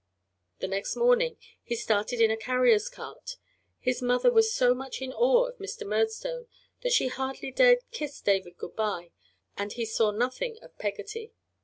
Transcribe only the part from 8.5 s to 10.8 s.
good by, and he saw nothing of